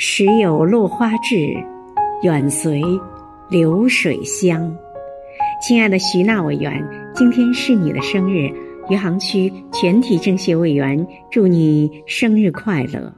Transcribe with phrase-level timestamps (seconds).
[0.00, 1.52] 时有落花至，
[2.22, 2.80] 远随
[3.50, 4.72] 流水香。
[5.60, 6.72] 亲爱的徐娜委员，
[7.16, 8.48] 今天是你的生日，
[8.88, 13.12] 余杭区全体政协委员，祝你生日快乐。